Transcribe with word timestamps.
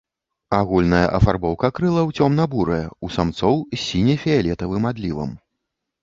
Агульная 0.59 1.01
афарбоўка 1.17 1.67
крылаў 1.79 2.07
цёмна-бурая, 2.17 2.79
у 3.07 3.09
самцоў 3.17 3.55
з 3.75 3.79
сіне-фіялетавым 3.83 4.89
адлівам. 4.93 5.37